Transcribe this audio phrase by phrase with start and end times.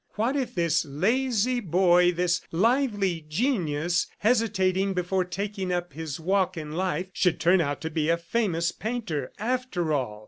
[0.15, 6.71] What if this lazy boy, this lively genius, hesitating before taking up his walk in
[6.71, 10.19] life, should turn out to be a famous painter, after all!